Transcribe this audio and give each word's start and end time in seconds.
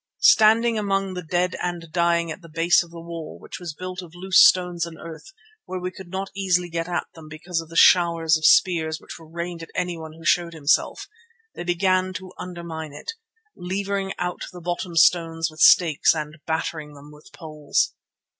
Standing 0.23 0.79
among 0.79 1.13
the 1.13 1.21
dead 1.21 1.55
and 1.61 1.91
dying 1.91 2.31
at 2.31 2.41
the 2.41 2.49
base 2.49 2.81
of 2.81 2.89
the 2.89 2.99
wall, 2.99 3.37
which 3.39 3.59
was 3.59 3.75
built 3.75 4.01
of 4.01 4.15
loose 4.15 4.43
stones 4.43 4.83
and 4.83 4.97
earth, 4.99 5.31
where 5.65 5.79
we 5.79 5.91
could 5.91 6.07
not 6.09 6.31
easily 6.35 6.69
get 6.71 6.87
at 6.89 7.05
them 7.13 7.27
because 7.29 7.61
of 7.61 7.69
the 7.69 7.75
showers 7.75 8.35
of 8.35 8.43
spears 8.43 8.99
which 8.99 9.19
were 9.19 9.27
rained 9.29 9.61
at 9.61 9.69
anyone 9.75 10.13
who 10.13 10.25
showed 10.25 10.53
himself, 10.55 11.07
they 11.53 11.63
began 11.63 12.13
to 12.13 12.33
undermine 12.39 12.93
it, 12.93 13.11
levering 13.55 14.11
out 14.17 14.45
the 14.51 14.59
bottom 14.59 14.95
stones 14.95 15.51
with 15.51 15.59
stakes 15.59 16.15
and 16.15 16.39
battering 16.47 16.95
them 16.95 17.11
with 17.11 17.31
poles. 17.31 17.93